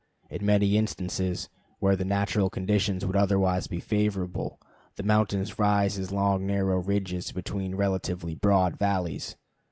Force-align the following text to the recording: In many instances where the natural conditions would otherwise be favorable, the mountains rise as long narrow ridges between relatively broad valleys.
In 0.31 0.43
many 0.43 0.77
instances 0.77 1.47
where 1.77 1.95
the 1.95 2.03
natural 2.03 2.49
conditions 2.49 3.05
would 3.05 3.15
otherwise 3.15 3.67
be 3.67 3.79
favorable, 3.79 4.59
the 4.95 5.03
mountains 5.03 5.59
rise 5.59 5.99
as 5.99 6.11
long 6.11 6.47
narrow 6.47 6.79
ridges 6.79 7.31
between 7.31 7.75
relatively 7.75 8.33
broad 8.33 8.79
valleys. 8.79 9.35